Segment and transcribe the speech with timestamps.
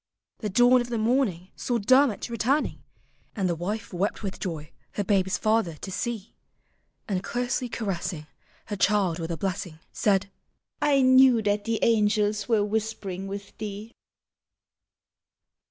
[0.39, 2.81] The dawn of the morning Saw Dermot returning.
[3.35, 6.19] And the wife wept with joy her babe's father to
[7.07, 8.25] And closely caressing
[8.65, 9.77] Her child with a blessing.
[9.93, 10.31] Said,"
[10.91, 13.93] I knew that the angels were whispering with thee."